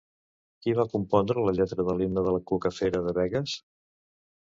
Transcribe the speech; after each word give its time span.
Qui 0.65 0.73
va 0.79 0.85
compondre 0.93 1.45
la 1.49 1.55
lletra 1.59 1.87
de 1.91 1.97
l'Himne 2.01 2.25
de 2.31 2.35
la 2.39 2.43
cuca 2.53 2.75
fera 2.81 3.07
de 3.11 3.17
Begues? 3.23 3.59